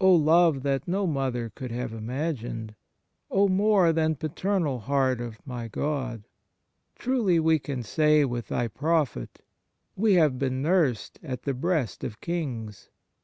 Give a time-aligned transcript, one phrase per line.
[0.00, 2.76] Oh love that no mother could have imagined!
[3.28, 6.28] Oh more than paternal heart of my God!
[6.94, 9.40] Truly we can say with Thy prophet:
[9.96, 12.88] "We have been nursed at the breast of Kings."